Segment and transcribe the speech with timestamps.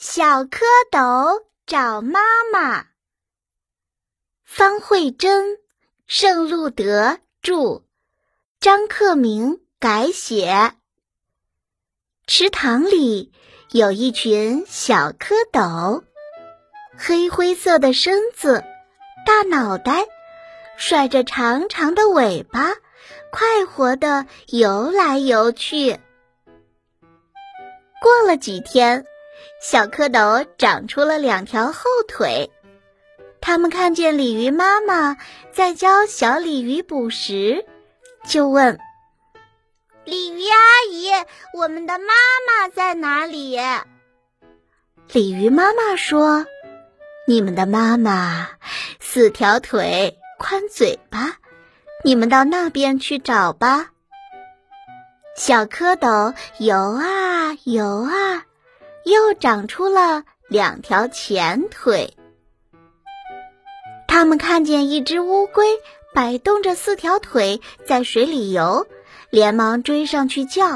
[0.00, 0.60] 小蝌
[0.92, 2.20] 蚪找妈
[2.52, 2.86] 妈。
[4.44, 5.58] 方慧珍、
[6.06, 7.82] 盛路德著，
[8.60, 10.72] 张克明改写。
[12.28, 13.32] 池塘里
[13.72, 16.04] 有一群小蝌蚪，
[16.96, 18.62] 黑灰色的身子，
[19.26, 20.06] 大脑袋，
[20.76, 22.68] 甩着长长的尾巴，
[23.32, 25.98] 快活地游来游去。
[28.00, 29.04] 过了几天。
[29.60, 32.50] 小蝌蚪长出了两条后腿，
[33.40, 35.16] 他们看见鲤鱼妈妈
[35.52, 37.64] 在教小鲤鱼捕食，
[38.26, 38.78] 就问
[40.04, 40.58] ：“鲤鱼阿
[40.90, 41.10] 姨，
[41.54, 42.14] 我们的妈
[42.46, 43.58] 妈在哪里？”
[45.12, 46.46] 鲤鱼妈妈说
[47.26, 48.48] ：“你们的妈妈
[49.00, 51.38] 四条腿，宽嘴巴，
[52.04, 53.90] 你们到那边去找吧。”
[55.34, 58.44] 小蝌蚪游啊游啊。
[59.08, 62.14] 又长出了两条前腿。
[64.06, 65.66] 他们看见一只乌龟
[66.14, 68.86] 摆动着四条腿在水里游，
[69.30, 70.68] 连忙追上去叫：“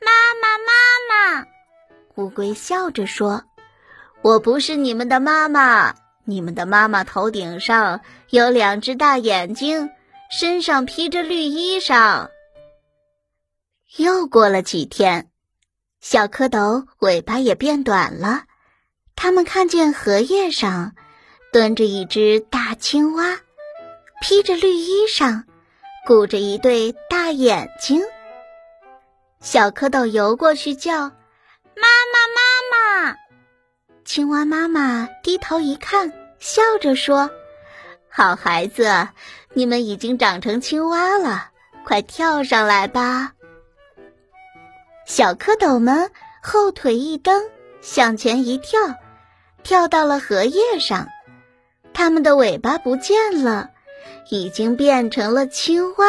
[0.00, 1.46] 妈妈，妈妈！”
[2.16, 3.44] 乌龟笑着说
[4.22, 9.90] ：“我不是你们的妈妈，你们的妈妈头顶上有两只大眼睛，
[10.30, 12.28] 身上披着绿衣裳。”
[13.98, 15.29] 又过了几天。
[16.00, 18.44] 小蝌蚪尾巴也变短了，
[19.14, 20.92] 他们看见荷叶上
[21.52, 23.38] 蹲着一只大青蛙，
[24.22, 25.44] 披着绿衣裳，
[26.06, 28.02] 鼓着一对大眼睛。
[29.40, 30.92] 小蝌蚪游过去叫
[31.76, 33.16] ：“妈妈，妈妈！”
[34.04, 37.30] 青蛙妈妈低头一看，笑着说
[38.10, 39.08] ：“好孩子，
[39.52, 41.50] 你们已经长成青蛙了，
[41.84, 43.32] 快跳上来吧。”
[45.10, 46.08] 小蝌蚪们
[46.40, 47.42] 后腿一蹬，
[47.80, 48.78] 向前一跳，
[49.64, 51.08] 跳到了荷叶上。
[51.92, 53.70] 它们的尾巴不见了，
[54.30, 56.06] 已经变成了青蛙。